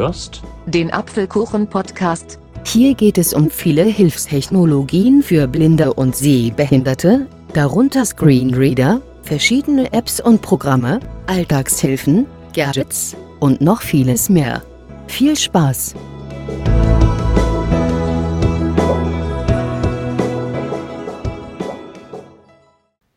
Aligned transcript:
hörst 0.00 0.42
den 0.64 0.90
Apfelkuchen-Podcast. 0.90 2.38
Hier 2.64 2.94
geht 2.94 3.18
es 3.18 3.34
um 3.34 3.50
viele 3.50 3.82
Hilfstechnologien 3.82 5.22
für 5.22 5.46
Blinde 5.46 5.92
und 5.92 6.16
Sehbehinderte, 6.16 7.26
darunter 7.52 8.06
Screenreader, 8.06 9.02
verschiedene 9.22 9.92
Apps 9.92 10.18
und 10.18 10.40
Programme, 10.40 11.00
Alltagshilfen, 11.26 12.24
Gadgets 12.54 13.14
und 13.40 13.60
noch 13.60 13.82
vieles 13.82 14.30
mehr. 14.30 14.62
Viel 15.06 15.36
Spaß! 15.36 15.94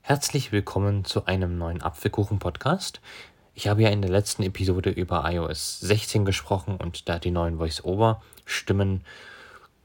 Herzlich 0.01 0.51
willkommen 0.51 1.05
zu 1.05 1.27
einem 1.27 1.57
neuen 1.57 1.81
Apfelkuchen-Podcast. 1.81 2.99
Ich 3.55 3.67
habe 3.67 3.83
ja 3.83 3.89
in 3.89 4.01
der 4.01 4.09
letzten 4.09 4.41
Episode 4.41 4.89
über 4.89 5.31
iOS 5.31 5.79
16 5.81 6.25
gesprochen 6.25 6.77
und 6.77 7.07
da 7.07 7.19
die 7.19 7.29
neuen 7.29 7.59
Voice-Over-Stimmen 7.59 9.05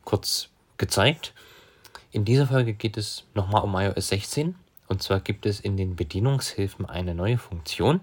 kurz 0.04 0.48
gezeigt. 0.78 1.34
In 2.10 2.24
dieser 2.24 2.46
Folge 2.46 2.72
geht 2.72 2.96
es 2.96 3.24
nochmal 3.34 3.62
um 3.62 3.74
iOS 3.74 4.08
16 4.08 4.54
und 4.86 5.02
zwar 5.02 5.20
gibt 5.20 5.44
es 5.44 5.60
in 5.60 5.76
den 5.76 5.96
Bedienungshilfen 5.96 6.86
eine 6.86 7.14
neue 7.14 7.36
Funktion, 7.36 8.00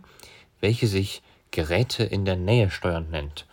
welche 0.61 0.85
sich 0.85 1.23
Geräte 1.49 2.03
in 2.03 2.25
der 2.25 2.35
Nähe 2.35 2.69
steuern 2.69 3.09
nennt. 3.09 3.47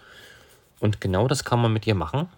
Und 0.81 1.01
genau 1.01 1.29
das 1.29 1.45
kann 1.45 1.63
man 1.63 1.73
mit 1.73 1.87
ihr 1.87 1.95
machen. 1.95 2.29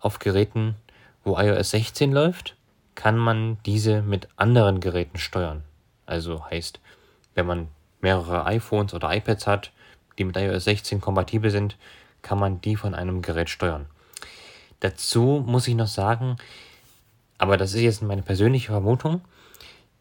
Auf 0.00 0.18
Geräten, 0.18 0.76
wo 1.24 1.38
iOS 1.38 1.70
16 1.70 2.10
läuft, 2.10 2.56
kann 2.94 3.18
man 3.18 3.58
diese 3.66 4.00
mit 4.00 4.28
anderen 4.36 4.80
Geräten 4.80 5.18
steuern. 5.18 5.62
Also 6.06 6.48
heißt, 6.48 6.80
wenn 7.34 7.44
man 7.44 7.68
mehrere 8.00 8.46
iPhones 8.46 8.94
oder 8.94 9.14
iPads 9.14 9.46
hat, 9.46 9.72
die 10.18 10.24
mit 10.24 10.36
iOS 10.36 10.64
16 10.64 11.00
kompatibel 11.00 11.50
sind, 11.50 11.76
kann 12.22 12.38
man 12.38 12.60
die 12.60 12.76
von 12.76 12.94
einem 12.94 13.22
Gerät 13.22 13.50
steuern. 13.50 13.86
Dazu 14.80 15.42
muss 15.46 15.68
ich 15.68 15.74
noch 15.74 15.86
sagen, 15.86 16.36
aber 17.38 17.56
das 17.56 17.74
ist 17.74 17.82
jetzt 17.82 18.02
meine 18.02 18.22
persönliche 18.22 18.72
Vermutung, 18.72 19.22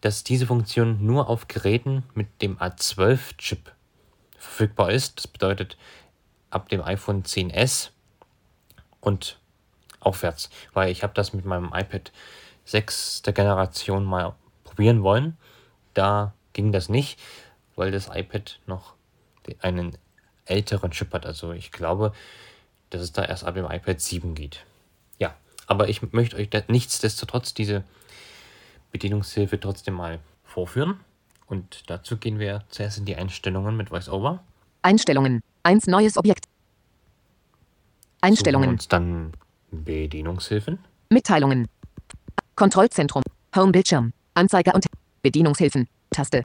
dass 0.02 0.24
diese 0.24 0.46
Funktion 0.48 1.06
nur 1.06 1.30
auf 1.30 1.48
Geräten 1.48 2.04
mit 2.14 2.42
dem 2.42 2.58
A12-Chip 2.58 3.72
verfügbar 4.38 4.92
ist. 4.92 5.18
Das 5.18 5.28
bedeutet 5.28 5.78
ab 6.50 6.70
dem 6.70 6.82
iPhone 6.82 7.24
10s 7.24 7.90
und 9.02 9.40
aufwärts, 10.00 10.50
weil 10.74 10.92
ich 10.92 11.04
habe 11.04 11.14
das 11.14 11.34
mit 11.34 11.46
meinem 11.46 11.72
iPad 11.74 12.12
sechster 12.66 13.34
Generation 13.34 14.04
mal 14.06 14.36
probieren 14.64 15.04
wollen. 15.04 15.38
Da 15.94 16.34
ging 16.54 16.72
das 16.72 16.90
nicht, 16.90 17.20
weil 17.78 17.92
das 17.92 18.10
iPad 18.14 18.60
noch 18.66 18.96
einen 19.62 19.98
älteren 20.46 20.92
Chip 20.92 21.14
hat. 21.14 21.26
Also 21.26 21.54
ich 21.54 21.72
glaube, 21.72 22.12
dass 22.90 23.02
es 23.02 23.14
da 23.14 23.24
erst 23.24 23.46
ab 23.46 23.56
dem 23.56 23.66
iPad 23.66 24.02
7 24.02 24.36
geht. 24.36 24.66
Ja, 25.20 25.36
aber 25.68 25.88
ich 25.88 26.02
möchte 26.12 26.36
euch 26.36 26.50
nichtsdestotrotz 26.68 27.54
diese 27.54 27.84
Bedienungshilfe 28.92 29.60
trotzdem 29.60 29.94
mal 29.94 30.20
vorführen. 30.44 31.00
Und 31.46 31.90
dazu 31.90 32.18
gehen 32.18 32.40
wir 32.40 32.64
zuerst 32.70 32.98
in 32.98 33.06
die 33.06 33.16
Einstellungen 33.16 33.78
mit 33.78 33.92
VoiceOver. 33.92 34.44
Einstellungen. 34.82 35.42
Eins 35.64 35.88
neues 35.88 36.18
Objekt. 36.18 36.46
Einstellungen. 38.22 38.70
Uns 38.70 38.88
dann 38.88 39.32
Bedienungshilfen. 39.72 40.80
Mitteilungen. 41.10 41.68
Kontrollzentrum. 42.56 43.24
Homebildschirm. 43.56 44.12
Anzeiger 44.34 44.76
und 44.76 44.88
Bedienungshilfen. 45.22 45.88
Taste. 46.10 46.44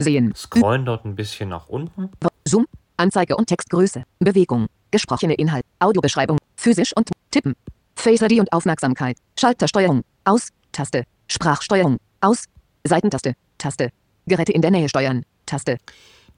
Sehen. 0.00 0.32
Scrollen 0.34 0.86
dort 0.86 1.04
ein 1.04 1.14
bisschen 1.14 1.50
nach 1.50 1.68
unten. 1.68 2.08
Zoom. 2.46 2.66
Anzeige 2.96 3.36
und 3.36 3.46
Textgröße. 3.46 4.04
Bewegung. 4.18 4.66
Gesprochene 4.90 5.34
Inhalt. 5.34 5.64
Audiobeschreibung. 5.78 6.38
Physisch 6.56 6.92
und 6.96 7.10
Tippen. 7.30 7.54
Face 7.96 8.22
ID 8.22 8.40
und 8.40 8.52
Aufmerksamkeit. 8.52 9.18
Schaltersteuerung. 9.38 10.02
Aus. 10.24 10.48
Taste. 10.72 11.04
Sprachsteuerung. 11.28 11.98
Aus. 12.22 12.44
Seitentaste. 12.84 13.34
Taste. 13.58 13.90
Geräte 14.26 14.52
in 14.52 14.62
der 14.62 14.70
Nähe 14.70 14.88
steuern. 14.88 15.22
Taste. 15.44 15.76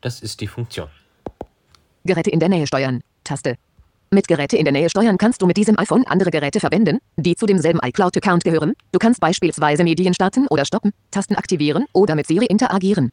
Das 0.00 0.20
ist 0.20 0.40
die 0.40 0.48
Funktion. 0.48 0.88
Geräte 2.04 2.30
in 2.30 2.40
der 2.40 2.48
Nähe 2.48 2.66
steuern. 2.66 3.00
Taste. 3.22 3.54
Mit 4.10 4.26
Geräte 4.26 4.56
in 4.56 4.64
der 4.64 4.72
Nähe 4.72 4.90
steuern 4.90 5.18
kannst 5.18 5.40
du 5.40 5.46
mit 5.46 5.56
diesem 5.56 5.78
iPhone 5.78 6.04
andere 6.06 6.30
Geräte 6.30 6.60
verwenden, 6.60 6.98
die 7.16 7.36
zu 7.36 7.46
demselben 7.46 7.80
iCloud-Account 7.82 8.44
gehören. 8.44 8.74
Du 8.90 8.98
kannst 8.98 9.20
beispielsweise 9.20 9.84
Medien 9.84 10.14
starten 10.14 10.48
oder 10.48 10.64
stoppen, 10.64 10.92
Tasten 11.12 11.36
aktivieren 11.36 11.86
oder 11.92 12.16
mit 12.16 12.26
Siri 12.26 12.46
interagieren. 12.46 13.12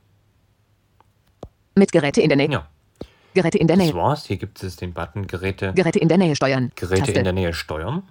Mit 1.79 1.93
Geräte 1.93 2.21
in 2.21 2.27
der 2.27 2.35
Nähe. 2.35 2.51
Ja, 2.51 2.67
Geräte 3.33 3.57
in 3.57 3.67
der 3.67 3.77
das 3.77 3.85
Nähe. 3.85 3.95
war's. 3.95 4.25
Hier 4.25 4.35
gibt 4.35 4.61
es 4.61 4.75
den 4.75 4.93
Button 4.93 5.27
Geräte, 5.27 5.71
Geräte 5.73 5.97
in 5.97 6.09
der 6.09 6.17
Nähe 6.17 6.35
steuern. 6.35 6.71
Geräte 6.75 7.03
Taste. 7.03 7.17
in 7.19 7.23
der 7.23 7.31
Nähe 7.31 7.53
steuern. 7.53 8.03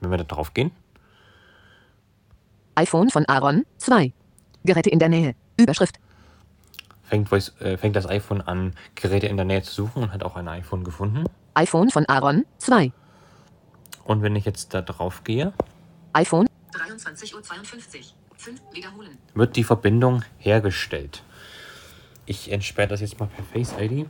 Wenn 0.00 0.10
wir 0.10 0.16
da 0.16 0.24
drauf 0.24 0.54
gehen, 0.54 0.70
iPhone 2.74 3.10
von 3.10 3.26
Aaron 3.26 3.66
2. 3.76 4.12
Geräte 4.64 4.88
in 4.88 4.98
der 4.98 5.10
Nähe. 5.10 5.34
Überschrift. 5.58 5.96
fängt, 7.02 7.28
Voice, 7.28 7.52
äh, 7.60 7.76
fängt 7.76 7.94
das 7.96 8.06
iPhone 8.08 8.40
an, 8.40 8.74
Geräte 8.94 9.26
in 9.26 9.36
der 9.36 9.44
Nähe 9.44 9.62
zu 9.62 9.74
suchen 9.74 10.04
und 10.04 10.12
hat 10.14 10.22
auch 10.22 10.36
ein 10.36 10.48
iPhone 10.48 10.82
gefunden. 10.84 11.24
iPhone 11.52 11.90
von 11.90 12.06
Aaron 12.06 12.46
2. 12.58 12.90
Und 14.04 14.22
wenn 14.22 14.34
ich 14.36 14.46
jetzt 14.46 14.72
da 14.72 14.80
drauf 14.80 15.22
gehe, 15.22 15.52
iPhone 16.14 16.46
23.52 16.72 17.34
Uhr. 17.34 17.42
5 18.38 18.60
wiederholen. 18.72 19.18
wird 19.34 19.54
die 19.56 19.64
Verbindung 19.64 20.24
hergestellt. 20.38 21.22
Ich 22.26 22.50
entsperre 22.52 22.88
das 22.88 23.00
jetzt 23.00 23.18
mal 23.18 23.26
per 23.26 23.44
Face 23.44 23.74
ID, 23.78 24.08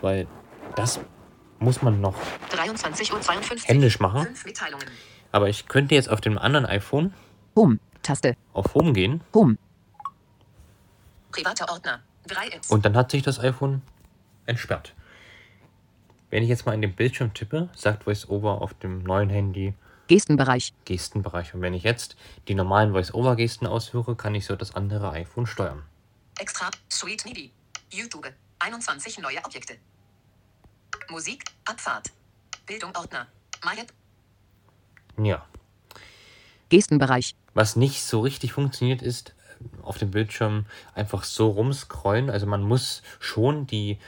weil 0.00 0.26
das 0.76 1.00
muss 1.58 1.82
man 1.82 2.00
noch 2.00 2.14
23.52 2.50 3.12
Uhr. 3.12 3.58
händisch 3.64 4.00
machen. 4.00 4.22
5 4.22 4.44
Mitteilungen. 4.44 4.86
Aber 5.32 5.48
ich 5.48 5.66
könnte 5.68 5.94
jetzt 5.94 6.08
auf 6.08 6.20
dem 6.20 6.38
anderen 6.38 6.66
iPhone 6.66 7.12
Home. 7.56 7.78
Taste. 8.02 8.36
auf 8.52 8.74
Home 8.74 8.92
gehen 8.92 9.20
Home. 9.34 9.56
Privater 11.30 11.70
Ordner. 11.70 12.00
3 12.26 12.48
Apps. 12.48 12.70
und 12.70 12.84
dann 12.84 12.96
hat 12.96 13.10
sich 13.10 13.22
das 13.22 13.40
iPhone 13.40 13.82
entsperrt. 14.46 14.94
Wenn 16.30 16.42
ich 16.42 16.48
jetzt 16.48 16.66
mal 16.66 16.72
in 16.72 16.82
den 16.82 16.94
Bildschirm 16.94 17.34
tippe, 17.34 17.68
sagt 17.74 18.06
VoiceOver 18.06 18.62
auf 18.62 18.74
dem 18.74 19.02
neuen 19.02 19.28
Handy 19.28 19.74
Gestenbereich. 20.08 20.72
Gestenbereich. 20.84 21.54
Und 21.54 21.62
wenn 21.62 21.74
ich 21.74 21.84
jetzt 21.84 22.16
die 22.48 22.54
normalen 22.54 22.92
VoiceOver-Gesten 22.92 23.66
ausführe, 23.66 24.16
kann 24.16 24.34
ich 24.34 24.46
so 24.46 24.56
das 24.56 24.74
andere 24.74 25.10
iPhone 25.12 25.46
steuern. 25.46 25.82
Extra. 26.42 26.72
Sweet 26.90 27.24
MIDI. 27.24 27.52
YouTube. 27.92 28.26
21 28.58 29.18
neue 29.18 29.38
Objekte. 29.44 29.78
Musik. 31.08 31.44
Abfahrt. 31.64 32.10
Bildung 32.66 32.92
Ordner. 32.96 33.28
My 33.64 33.80
App. 33.80 33.92
Ja. 35.22 35.46
Gestenbereich. 36.68 37.36
Was 37.54 37.76
nicht 37.76 38.02
so 38.02 38.22
richtig 38.22 38.54
funktioniert, 38.54 39.02
ist 39.02 39.36
äh, 39.60 39.82
auf 39.84 39.98
dem 39.98 40.10
Bildschirm 40.10 40.66
einfach 40.96 41.22
so 41.22 41.48
rumscrollen. 41.50 42.28
Also 42.28 42.46
man 42.46 42.62
muss 42.62 43.02
schon 43.20 43.68
die 43.68 44.00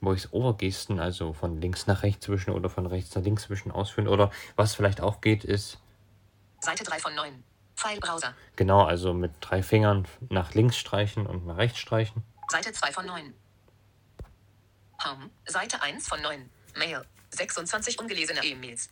Voice-Over-Gesten, 0.00 0.98
also 0.98 1.34
von 1.34 1.60
links 1.60 1.86
nach 1.86 2.02
rechts 2.02 2.24
zwischen 2.24 2.52
oder 2.52 2.70
von 2.70 2.86
rechts 2.86 3.14
nach 3.14 3.22
links 3.22 3.42
zwischen 3.42 3.70
ausführen. 3.70 4.08
Oder 4.08 4.30
was 4.56 4.74
vielleicht 4.74 5.02
auch 5.02 5.20
geht, 5.20 5.44
ist 5.44 5.76
Seite 6.60 6.84
3 6.84 7.00
von 7.00 7.14
9. 7.14 7.44
File-Browser. 7.76 8.34
genau, 8.56 8.84
also 8.84 9.12
mit 9.12 9.32
drei 9.40 9.62
Fingern 9.62 10.08
nach 10.30 10.54
links 10.54 10.76
streichen 10.76 11.26
und 11.26 11.46
nach 11.46 11.56
rechts 11.58 11.78
streichen. 11.78 12.24
Seite 12.50 12.72
2 12.72 12.92
von 12.92 13.06
9. 13.06 13.34
Home. 15.04 15.30
Seite 15.46 15.82
1 15.82 16.08
von 16.08 16.20
9. 16.22 16.48
Mail. 16.76 17.02
26 17.30 17.98
ungelesene 17.98 18.42
E-Mails. 18.44 18.88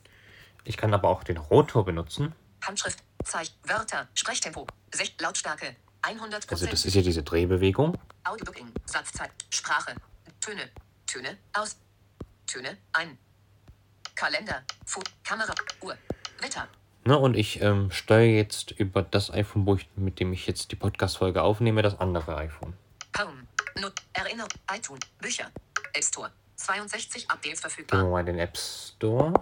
Ich 0.65 0.77
kann 0.77 0.93
aber 0.93 1.09
auch 1.09 1.25
den 1.25 1.37
Rotor 1.39 1.85
benutzen. 1.85 2.35
Handschrift. 2.63 3.03
Zeich. 3.25 3.55
Wörter. 3.65 4.09
Sprechtempo. 4.15 4.67
Sech 4.93 5.15
Lautstärke. 5.21 5.77
100%. 6.03 6.51
Also 6.51 6.67
das 6.67 6.85
ist 6.85 6.95
ja 6.95 7.03
diese 7.03 7.23
Drehbewegung. 7.23 7.97
Audiobooking. 8.25 8.71
Satzzeit. 8.85 9.31
Sprache. 9.51 9.95
Töne. 10.41 10.71
Töne. 11.07 11.39
Aus. 11.55 11.77
Töne. 12.47 12.77
Ein. 12.93 13.17
Kalender. 14.15 14.63
Fu 14.85 15.01
Kamera. 15.23 15.55
Uhr. 15.81 15.97
Wetter. 16.41 16.69
Ne, 17.07 17.19
und 17.19 17.37
ich 17.37 17.61
ähm, 17.61 17.91
steuere 17.91 18.35
jetzt 18.35 18.71
über 18.71 19.03
das 19.03 19.31
iPhone, 19.31 19.67
wo 19.67 19.75
ich, 19.75 19.89
mit 19.97 20.21
dem 20.21 20.33
ich 20.33 20.47
jetzt 20.47 20.73
die 20.73 20.77
Podcast-Folge 20.77 21.43
aufnehme, 21.43 21.83
das 21.83 22.01
andere 22.01 22.37
iPhone. 22.37 22.73
Home. 23.19 23.47
Not. 23.81 23.93
Erinner. 24.15 24.47
iTunes. 24.73 25.01
Bücher. 25.21 25.51
App 25.93 26.05
Store. 26.05 26.31
62 26.57 27.31
Updates 27.31 27.43
Gehen 27.43 27.53
wir 27.53 27.61
verfügbar. 27.61 28.05
mal 28.05 28.25
den 28.25 28.39
App 28.39 28.57
Store. 28.57 29.35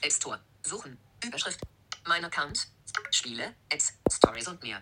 App 0.00 0.12
Store. 0.12 0.38
Suchen. 0.62 0.96
Überschrift. 1.22 1.60
Mein 2.06 2.24
Account. 2.24 2.68
Spiele. 3.10 3.54
Apps. 3.68 3.92
Stories 4.10 4.48
und 4.48 4.62
mehr. 4.62 4.80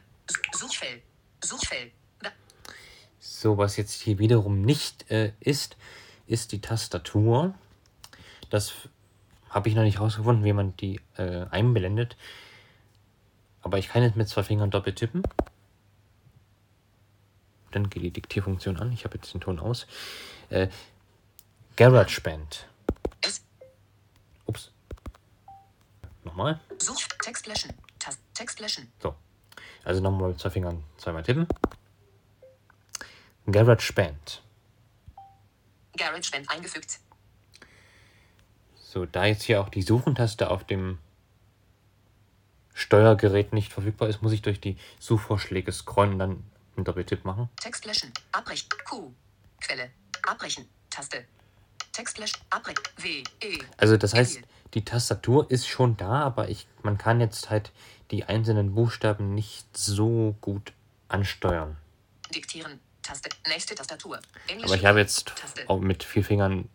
Suchfeld. 0.52 1.02
Suchfeld. 1.42 1.92
So, 3.22 3.58
was 3.58 3.76
jetzt 3.76 4.00
hier 4.00 4.18
wiederum 4.18 4.62
nicht 4.62 5.10
äh, 5.10 5.32
ist, 5.40 5.76
ist 6.26 6.52
die 6.52 6.60
Tastatur. 6.60 7.54
Das 8.48 8.72
habe 9.50 9.68
ich 9.68 9.74
noch 9.74 9.82
nicht 9.82 10.00
rausgefunden, 10.00 10.44
wie 10.44 10.52
man 10.52 10.76
die 10.76 11.00
äh, 11.16 11.46
einblendet. 11.50 12.16
Aber 13.62 13.78
ich 13.78 13.88
kann 13.88 14.02
jetzt 14.02 14.16
mit 14.16 14.28
zwei 14.28 14.42
Fingern 14.42 14.70
doppelt 14.70 14.96
tippen. 14.96 15.22
dann 17.72 17.90
geht 17.90 18.02
die 18.02 18.10
Diktierfunktion 18.10 18.78
an. 18.78 18.92
Ich 18.92 19.04
habe 19.04 19.16
jetzt 19.16 19.34
den 19.34 19.40
Ton 19.40 19.58
aus. 19.58 19.86
Äh, 20.48 20.68
GarageBand. 21.76 22.66
Ups. 24.46 24.72
Nochmal. 26.24 26.58
Such. 26.78 27.08
Text 27.22 27.46
löschen. 27.46 27.72
Tast. 27.98 28.20
Text 28.34 28.58
löschen. 28.60 28.90
So. 29.00 29.14
Also 29.84 30.00
nochmal 30.00 30.30
mit 30.30 30.40
zwei 30.40 30.50
Fingern 30.50 30.82
zweimal 30.96 31.22
tippen. 31.22 31.46
GarageBand. 33.46 34.42
GarageBand 35.96 36.50
eingefügt. 36.50 36.98
So, 38.92 39.06
da 39.06 39.24
jetzt 39.24 39.44
hier 39.44 39.60
auch 39.60 39.68
die 39.68 39.82
Suchentaste 39.82 40.50
auf 40.50 40.64
dem 40.64 40.98
Steuergerät 42.74 43.52
nicht 43.52 43.72
verfügbar 43.72 44.08
ist, 44.08 44.20
muss 44.20 44.32
ich 44.32 44.42
durch 44.42 44.60
die 44.60 44.76
Suchvorschläge 44.98 45.70
scrollen 45.70 46.14
und 46.14 46.18
dann 46.18 46.44
einen 46.74 46.84
Doppeltipp 46.84 47.24
machen. 47.24 47.48
Text 47.60 47.84
löschen. 47.84 48.12
Abbrechen. 48.32 48.68
Q. 48.84 49.12
Quelle. 49.60 49.90
Abbrechen. 50.26 50.68
Taste. 50.90 51.24
Text 51.92 52.18
löschen. 52.18 52.40
Abbrechen. 52.50 52.82
W. 52.96 53.22
E. 53.40 53.58
Also 53.76 53.96
das 53.96 54.12
heißt, 54.12 54.40
die 54.74 54.84
Tastatur 54.84 55.48
ist 55.52 55.68
schon 55.68 55.96
da, 55.96 56.22
aber 56.22 56.48
ich, 56.48 56.66
man 56.82 56.98
kann 56.98 57.20
jetzt 57.20 57.48
halt 57.48 57.70
die 58.10 58.24
einzelnen 58.24 58.74
Buchstaben 58.74 59.36
nicht 59.36 59.76
so 59.76 60.36
gut 60.40 60.72
ansteuern. 61.06 61.76
Diktieren. 62.34 62.80
Taste. 63.02 63.30
Nächste 63.46 63.76
Tastatur. 63.76 64.18
Englisch. 64.48 64.66
Aber 64.66 64.74
ich 64.74 64.84
habe 64.84 64.98
jetzt 64.98 65.28
Taste. 65.36 65.62
auch 65.68 65.78
mit 65.78 66.02
vier 66.02 66.24
Fingern 66.24 66.68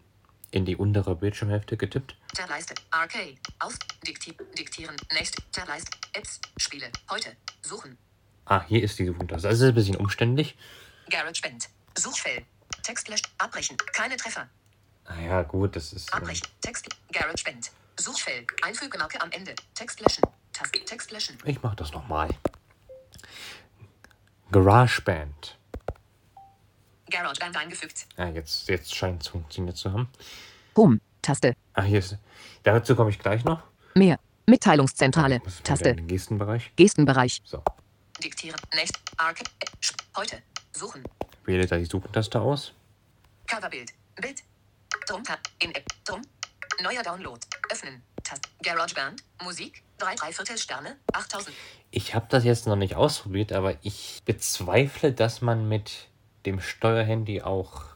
in 0.55 0.63
die 0.65 0.77
untere 0.77 1.15
Bildschirmhälfte 1.15 1.75
getippt. 1.75 2.15
Tableiste. 2.33 2.73
Arcade. 2.89 3.35
Aus. 3.59 3.77
Dikti 4.07 4.35
diktieren. 4.57 4.95
Nächste. 5.13 5.43
Tableiste. 5.51 5.91
Apps. 6.13 6.39
Spiele. 6.57 6.89
Heute. 7.09 7.35
Suchen. 7.61 7.97
Ah, 8.45 8.63
hier 8.65 8.81
ist 8.81 8.97
die 8.97 9.05
Suchentaste. 9.05 9.49
Also 9.49 9.65
ist 9.65 9.69
ein 9.69 9.75
bisschen 9.75 9.97
umständlich. 9.97 10.57
GarageBand. 11.09 11.67
Suchfeld. 11.97 12.45
Text 12.83 13.09
löschen. 13.09 13.27
Abbrechen. 13.37 13.75
Keine 13.93 14.15
Treffer. 14.15 14.47
Naja, 15.09 15.41
gut, 15.43 15.75
das 15.75 15.91
ist. 15.91 16.09
Ähm, 16.13 16.19
Abbrechen. 16.19 16.47
Text. 16.61 16.87
GarageBand. 17.11 17.71
Suchfeld. 17.99 18.49
Einfügemarke 18.63 19.21
am 19.21 19.31
Ende. 19.31 19.55
Text 19.73 19.99
löschen. 19.99 20.23
Taste. 20.53 20.85
Text 20.85 21.11
löschen. 21.11 21.37
ich 21.43 21.61
mache 21.61 21.75
das 21.75 21.91
nochmal. 21.91 22.29
GarageBand. 24.51 25.57
GarageBand 27.09 27.55
eingefügt. 27.57 28.05
Ah, 28.17 28.27
jetzt, 28.27 28.67
jetzt 28.67 28.93
scheint 28.95 29.21
es 29.21 29.27
funktioniert 29.29 29.77
zu 29.77 29.91
haben. 29.91 30.09
Home. 30.75 30.99
Taste. 31.21 31.55
Ah, 31.73 31.83
hier 31.83 31.99
ist. 31.99 32.17
Dazu 32.63 32.95
komme 32.95 33.09
ich 33.09 33.19
gleich 33.19 33.43
noch. 33.45 33.61
Mehr. 33.95 34.19
Mitteilungszentrale. 34.47 35.41
Wieder 35.41 35.63
Taste. 35.63 35.95
Gestenbereich. 35.95 36.71
Gestenbereich. 36.75 37.41
So. 37.45 37.63
Diktieren. 38.23 38.59
Arcade. 39.17 39.49
Sp- 39.81 39.97
Heute. 40.17 40.41
Suchen. 40.71 41.03
Wähle 41.45 41.65
da 41.65 41.77
die 41.77 41.85
Suchentaste 41.85 42.39
aus. 42.41 42.73
Coverbild. 43.47 43.91
Bild. 44.21 44.43
Drum. 45.07 45.23
Tab. 45.23 45.39
In 45.59 45.71
App. 45.73 45.85
Drum. 46.03 46.21
Neuer 46.83 47.01
Download. 47.03 47.39
Öffnen. 47.71 48.01
Taste. 48.23 48.49
GarageBand. 48.63 49.23
Musik. 49.43 49.81
3 49.97 50.15
3 50.15 50.33
Viertel 50.33 50.57
Sterne. 50.57 50.97
8000. 51.13 51.55
Ich 51.91 52.13
habe 52.13 52.25
das 52.29 52.43
jetzt 52.43 52.67
noch 52.67 52.75
nicht 52.75 52.95
ausprobiert, 52.95 53.53
aber 53.53 53.75
ich 53.83 54.21
bezweifle, 54.25 55.13
dass 55.13 55.41
man 55.41 55.67
mit 55.69 56.07
dem 56.45 56.59
Steuerhandy 56.59 57.41
auch 57.41 57.95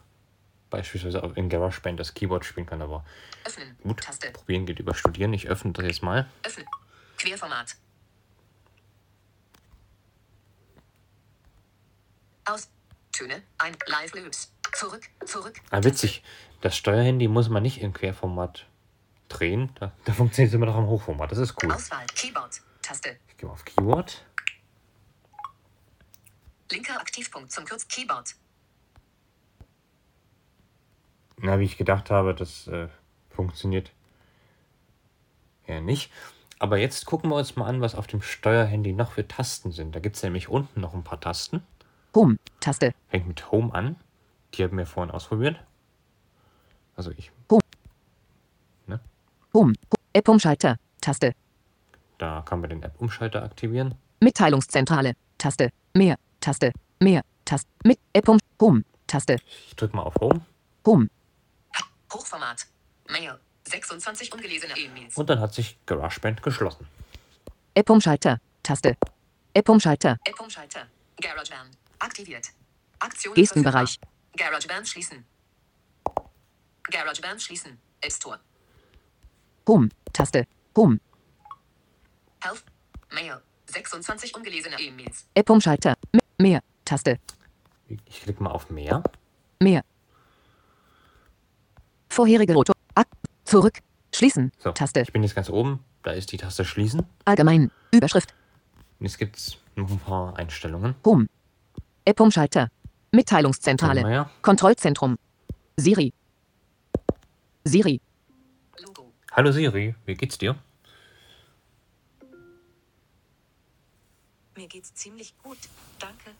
beispielsweise 0.70 1.22
auch 1.22 1.34
in 1.36 1.48
GarageBand 1.48 1.98
das 1.98 2.14
Keyboard 2.14 2.44
spielen 2.44 2.66
kann. 2.66 2.80
Aber 2.80 3.04
Öffnen. 3.44 3.76
gut, 3.82 4.00
Taste. 4.02 4.30
probieren 4.30 4.66
geht 4.66 4.78
über 4.78 4.94
Studieren. 4.94 5.32
Ich 5.32 5.48
öffne 5.48 5.72
das 5.72 5.84
jetzt 5.84 6.02
mal. 6.02 6.28
Öffnen. 6.44 6.66
Querformat. 7.18 7.76
Aus. 12.46 12.68
Töne. 13.12 13.42
Ein. 13.58 13.76
Live 13.86 14.14
Loops. 14.14 14.52
Zurück. 14.72 15.02
Zurück. 15.26 15.60
Ah, 15.70 15.82
witzig. 15.82 16.22
Das 16.60 16.76
Steuerhandy 16.76 17.28
muss 17.28 17.48
man 17.48 17.62
nicht 17.62 17.80
im 17.82 17.92
Querformat 17.92 18.66
drehen. 19.28 19.70
Da, 19.78 19.92
da 20.04 20.12
funktioniert 20.12 20.50
es 20.50 20.54
immer 20.54 20.66
noch 20.66 20.78
im 20.78 20.86
Hochformat. 20.86 21.30
Das 21.30 21.38
ist 21.38 21.54
cool. 21.62 21.72
Auswahl. 21.72 22.06
Keyboard. 22.14 22.60
Taste. 22.82 23.16
Ich 23.28 23.36
gehe 23.36 23.46
mal 23.46 23.54
auf 23.54 23.64
Keyboard. 23.64 24.24
Linker 26.70 27.00
Aktivpunkt 27.00 27.50
zum 27.50 27.64
Kürz 27.64 27.86
Keyboard. 27.88 28.34
Na, 31.42 31.58
wie 31.58 31.64
ich 31.64 31.76
gedacht 31.76 32.10
habe, 32.10 32.34
das 32.34 32.66
äh, 32.68 32.88
funktioniert 33.30 33.92
eher 35.66 35.80
nicht. 35.80 36.10
Aber 36.58 36.76
jetzt 36.76 37.06
gucken 37.06 37.30
wir 37.30 37.36
uns 37.36 37.56
mal 37.56 37.66
an, 37.66 37.80
was 37.80 37.94
auf 37.94 38.06
dem 38.06 38.20
Steuerhandy 38.20 38.92
noch 38.92 39.12
für 39.12 39.26
Tasten 39.26 39.72
sind. 39.72 39.94
Da 39.94 40.00
gibt 40.00 40.16
es 40.16 40.22
nämlich 40.22 40.48
unten 40.48 40.80
noch 40.80 40.92
ein 40.92 41.04
paar 41.04 41.20
Tasten. 41.20 41.62
Home. 42.14 42.36
Taste. 42.60 42.92
Fängt 43.08 43.28
mit 43.28 43.50
Home 43.50 43.72
an. 43.72 43.96
Die 44.54 44.64
haben 44.64 44.76
wir 44.76 44.84
vorhin 44.84 45.10
ausprobiert. 45.10 45.58
Also 46.96 47.12
ich, 47.16 47.30
Home. 49.52 49.74
App-Umschalter. 50.12 50.76
Taste. 51.00 51.32
da 52.18 52.42
kann 52.42 52.60
man 52.60 52.70
den 52.70 52.82
App-Umschalter 52.82 53.42
aktivieren. 53.42 53.94
Mitteilungszentrale. 54.20 55.14
Taste. 55.38 55.70
Mehr. 55.94 56.16
Taste. 56.40 56.72
Mehr. 57.00 57.22
Taste. 57.44 57.68
Mit 57.84 57.98
App-Um. 58.12 58.38
Home. 58.60 58.84
Taste. 59.06 59.36
Ich 59.68 59.74
drücke 59.74 59.96
mal 59.96 60.02
auf 60.02 60.14
Home 60.20 60.40
Home. 60.86 61.08
Hochformat. 62.12 62.66
Mail. 63.08 63.38
26 63.68 64.32
ungelesene 64.32 64.76
E-Mails. 64.76 65.16
und 65.16 65.28
dann 65.30 65.38
hat 65.40 65.54
sich 65.54 65.78
GarageBand 65.86 66.42
geschlossen. 66.42 66.86
App-Umschalter. 67.74 68.40
Taste. 68.62 68.96
App-Umschalter. 69.54 70.16
App-Umschalter. 70.24 70.86
GarageBand. 71.20 71.76
Aktiviert. 71.98 72.48
Aktion 72.98 73.34
Gestenbereich. 73.34 73.98
GarageBand 74.36 74.88
schließen. 74.88 75.24
GarageBand 76.84 77.40
schließen. 77.42 77.78
App 78.00 78.12
Store. 78.12 78.40
Home. 79.68 79.88
Taste. 80.12 80.46
Home. 80.76 80.98
Health. 82.42 82.64
Mail. 83.12 83.40
26 83.66 84.34
ungelesene 84.34 84.80
E-Mails. 84.80 85.26
App-Umschalter. 85.34 85.96
Me- 86.12 86.20
Mehr. 86.38 86.62
Taste. 86.84 87.18
Ich 88.06 88.22
klicke 88.22 88.42
mal 88.42 88.50
auf 88.50 88.70
Mehr. 88.70 89.02
Mehr. 89.60 89.82
Vorherige 92.20 92.52
Rotor. 92.52 92.74
Ak 92.94 93.08
zurück. 93.44 93.78
Schließen. 94.14 94.52
So, 94.58 94.72
Taste. 94.72 95.00
ich 95.00 95.10
bin 95.10 95.22
jetzt 95.22 95.34
ganz 95.34 95.48
oben. 95.48 95.82
Da 96.02 96.10
ist 96.10 96.30
die 96.32 96.36
Taste 96.36 96.66
Schließen. 96.66 97.06
Allgemein. 97.24 97.70
Überschrift. 97.92 98.34
Und 98.98 99.06
jetzt 99.06 99.16
gibt 99.16 99.38
es 99.38 99.56
noch 99.74 99.90
ein 99.90 99.98
paar 99.98 100.36
Einstellungen. 100.36 100.96
Home. 101.06 101.28
App-Umschalter. 102.04 102.68
Mitteilungszentrale. 103.10 104.02
Ja. 104.02 104.30
Kontrollzentrum. 104.42 105.16
Siri. 105.78 106.12
Siri. 107.64 108.02
Logo. 108.84 109.14
Hallo 109.32 109.50
Siri, 109.50 109.94
wie 110.04 110.14
geht's 110.14 110.36
dir? 110.36 110.56
Mir 114.58 114.68
geht's 114.68 114.92
ziemlich 114.92 115.32
gut. 115.42 115.56
Danke. 115.98 116.32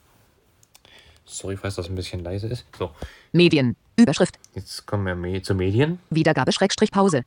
Sorry, 1.31 1.55
falls 1.55 1.75
das 1.75 1.87
ein 1.87 1.95
bisschen 1.95 2.23
leise 2.23 2.47
ist. 2.47 2.65
So, 2.77 2.91
Medien. 3.31 3.75
Überschrift. 3.97 4.37
jetzt 4.53 4.85
kommen 4.85 5.05
wir 5.05 5.15
me- 5.15 5.41
zu 5.41 5.53
Medien. 5.55 5.99
Wiedergabe 6.09 6.51
Schrägstrich 6.51 6.91
Pause. 6.91 7.23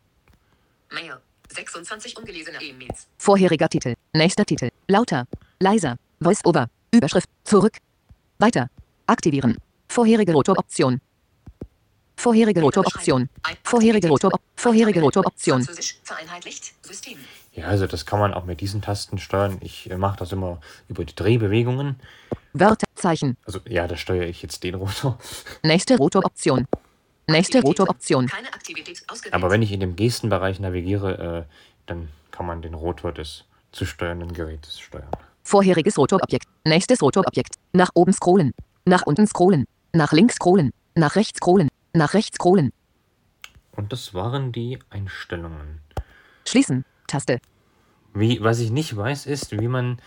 Mail. 0.93 1.17
26 1.51 2.17
ungelesene 2.17 2.61
E-Mails. 2.61 3.07
Vorheriger 3.17 3.69
Titel. 3.69 3.95
Nächster 4.13 4.45
Titel. 4.45 4.71
Lauter. 4.89 5.27
Leiser. 5.61 5.97
Voice-Over. 6.21 6.69
Überschrift. 6.93 7.29
Zurück. 7.45 7.79
Weiter. 8.39 8.69
Aktivieren. 9.07 9.57
Vorherige 9.89 10.33
Rotoroption. 10.33 11.01
Vorherige 12.17 12.61
Rotoroption. 12.61 13.29
Vorherige 13.63 14.09
Rotor. 14.09 14.33
Vorherige 14.57 15.01
Rotoroption. 15.01 15.67
Vereinheitlicht. 16.03 16.75
System. 16.85 17.19
Ja, 17.53 17.67
also 17.69 17.87
das 17.87 18.05
kann 18.07 18.19
man 18.19 18.35
auch 18.35 18.45
mit 18.45 18.61
diesen 18.61 18.83
Tasten 18.83 19.19
steuern. 19.19 19.59
Ich 19.61 19.91
äh, 19.91 19.97
mache 19.97 20.19
das 20.19 20.33
immer 20.33 20.61
über 20.89 21.05
die 21.05 21.15
Drehbewegungen. 21.15 21.97
Wörter. 22.53 22.87
Zeichen. 23.05 23.37
Also 23.45 23.61
ja, 23.69 23.87
da 23.87 23.97
steuere 23.97 24.27
ich 24.27 24.41
jetzt 24.43 24.65
den 24.65 24.75
Rotor. 24.77 25.19
Nächste 25.63 25.99
Rotoroption. 25.99 26.67
Nächste. 27.27 27.61
Rotoroption. 27.61 28.31
Aber 29.31 29.51
wenn 29.51 29.61
ich 29.63 29.73
in 29.73 29.81
dem 29.81 29.95
Gestenbereich 29.95 30.59
navigiere, 30.59 31.47
äh, 31.49 31.55
dann 31.87 32.09
kann 32.31 32.47
man 32.47 32.63
den 32.63 32.75
Rotor 32.75 33.13
des 33.13 33.45
zu 33.73 33.85
steuernden 33.85 34.33
Gerätes 34.33 34.81
steuern. 34.81 35.09
Vorheriges 35.43 35.99
Rotorobjekt. 35.99 36.47
Nächstes 36.65 37.03
Rotorobjekt. 37.03 37.57
Nach 37.73 37.91
oben 37.95 38.13
scrollen. 38.13 38.53
Nach 38.87 39.03
unten 39.03 39.27
scrollen. 39.27 39.67
Nach 39.93 40.13
links 40.13 40.37
scrollen. 40.37 40.71
Nach 40.95 41.17
rechts 41.17 41.39
scrollen. 41.39 41.69
Nach 41.93 42.15
rechts 42.15 42.37
scrollen. 42.37 42.73
Und 43.73 43.93
das 43.93 44.15
waren 44.15 44.53
die 44.53 44.79
Einstellungen. 44.89 45.81
Schließen. 46.47 46.85
Taste. 47.07 47.39
Wie, 48.15 48.43
was 48.43 48.61
ich 48.61 48.71
nicht 48.71 48.97
weiß, 48.97 49.27
ist, 49.27 49.53
wie 49.59 49.69
man 49.69 49.99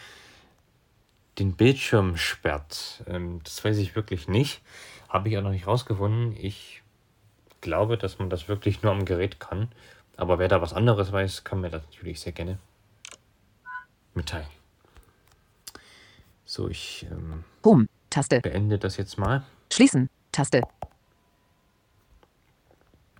den 1.40 1.56
Bildschirm 1.56 2.18
sperrt. 2.18 3.04
Ähm, 3.08 3.42
das 3.44 3.64
weiß 3.64 3.78
ich 3.78 3.96
wirklich 3.96 4.28
nicht. 4.28 4.62
Habe 5.10 5.30
ich 5.30 5.38
auch 5.38 5.44
noch 5.44 5.52
nicht 5.52 5.68
rausgefunden. 5.68 6.36
Ich 6.40 6.82
glaube, 7.62 7.98
dass 7.98 8.20
man 8.20 8.30
das 8.30 8.48
wirklich 8.48 8.82
nur 8.84 8.92
am 8.92 9.06
Gerät 9.06 9.40
kann. 9.40 9.70
Aber 10.16 10.40
wer 10.40 10.48
da 10.48 10.62
was 10.62 10.74
anderes 10.74 11.12
weiß, 11.12 11.44
kann 11.44 11.62
mir 11.62 11.70
das 11.70 11.84
natürlich 11.92 12.20
sehr 12.20 12.34
gerne 12.34 12.58
mitteilen. 14.16 14.48
So, 16.46 16.70
ich. 16.70 17.06
Ähm, 17.12 17.44
Home. 17.64 17.88
Taste. 18.10 18.40
beende 18.40 18.80
das 18.80 18.98
jetzt 18.98 19.18
mal. 19.18 19.44
Schließen. 19.72 20.10
Taste. 20.32 20.62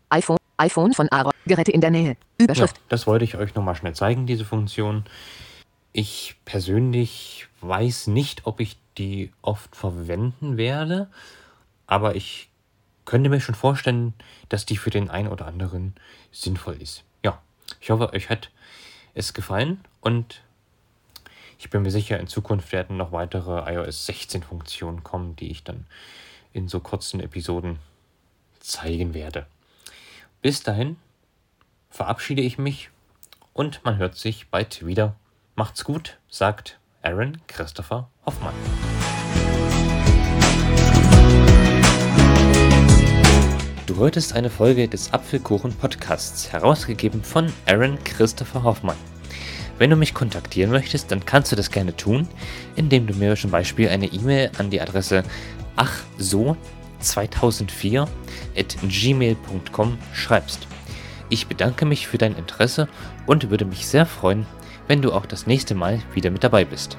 iPhone. 0.10 0.38
iPhone 0.58 0.94
von 0.94 1.10
Aaron. 1.10 1.34
Geräte 1.46 1.72
in 1.72 1.82
der 1.82 1.92
Nähe. 1.92 2.18
Ja, 2.40 2.46
Überschrift. 2.46 2.80
das 2.90 3.06
wollte 3.06 3.26
ich 3.26 3.36
euch 3.36 3.54
nochmal 3.54 3.76
schnell 3.76 3.94
zeigen, 3.94 4.26
diese 4.26 4.46
Funktion. 4.46 5.06
Ich 6.00 6.36
persönlich 6.46 7.48
weiß 7.62 8.06
nicht, 8.06 8.46
ob 8.46 8.60
ich 8.60 8.78
die 9.00 9.32
oft 9.42 9.76
verwenden 9.76 10.56
werde, 10.56 11.10
aber 11.88 12.16
ich 12.16 12.50
könnte 13.06 13.32
mir 13.32 13.42
schon 13.42 13.56
vorstellen, 13.56 14.14
dass 14.48 14.68
die 14.68 14.78
für 14.78 14.92
den 14.92 15.10
einen 15.10 15.28
oder 15.28 15.48
anderen 15.48 15.96
sinnvoll 16.32 16.80
ist. 16.80 17.04
Ja, 17.24 17.42
ich 17.82 17.90
hoffe, 17.90 18.14
euch 18.14 18.30
hat 18.30 18.52
es 19.16 19.34
gefallen 19.34 19.84
und 20.00 20.44
ich 21.58 21.72
bin 21.72 21.82
mir 21.82 21.90
sicher, 21.90 22.20
in 22.20 22.28
Zukunft 22.28 22.72
werden 22.74 22.96
noch 22.96 23.12
weitere 23.12 23.74
iOS 23.74 24.06
16 24.06 24.44
Funktionen 24.44 25.04
kommen, 25.04 25.36
die 25.36 25.50
ich 25.50 25.64
dann 25.64 25.88
in 26.54 26.68
so 26.68 26.80
kurzen 26.80 27.22
Episoden 27.22 27.80
zeigen 28.60 29.16
werde. 29.16 29.48
Bis 30.44 30.62
dahin 30.62 30.98
verabschiede 31.90 32.44
ich 32.44 32.60
mich 32.60 32.92
und 33.54 33.84
man 33.84 33.98
hört 33.98 34.16
sich 34.16 34.50
bald 34.50 34.86
wieder. 34.86 35.16
Macht's 35.60 35.84
gut, 35.84 36.20
sagt 36.30 36.78
Aaron 37.02 37.40
Christopher 37.48 38.12
Hoffmann. 38.28 38.54
Du 43.88 43.96
hörtest 43.96 44.34
eine 44.34 44.52
Folge 44.52 44.88
des 44.88 45.12
Apfelkuchen 45.14 45.74
Podcasts, 45.74 46.54
herausgegeben 46.54 47.24
von 47.24 47.52
Aaron 47.66 47.98
Christopher 48.04 48.62
Hoffmann. 48.62 48.98
Wenn 49.80 49.90
du 49.90 49.96
mich 49.96 50.14
kontaktieren 50.14 50.70
möchtest, 50.70 51.12
dann 51.12 51.26
kannst 51.26 51.52
du 51.52 51.56
das 51.56 51.72
gerne 51.72 51.98
tun, 51.98 52.28
indem 52.76 53.08
du 53.08 53.16
mir 53.16 53.36
zum 53.36 53.50
Beispiel 53.50 53.90
eine 53.90 54.06
E-Mail 54.06 54.52
an 54.60 54.70
die 54.70 54.80
Adresse 54.80 55.24
achso2004 55.76 58.08
at 58.56 58.78
gmail.com 58.84 59.98
schreibst. 60.14 60.68
Ich 61.30 61.48
bedanke 61.48 61.86
mich 61.86 62.08
für 62.08 62.20
dein 62.20 62.36
Interesse 62.36 62.88
und 63.26 63.50
würde 63.50 63.66
mich 63.66 63.88
sehr 63.88 64.06
freuen, 64.06 64.46
wenn 64.88 65.02
du 65.02 65.12
auch 65.12 65.26
das 65.26 65.48
nächste 65.48 65.76
Mal 65.76 66.02
wieder 66.14 66.32
mit 66.32 66.44
dabei 66.44 66.66
bist. 66.66 66.98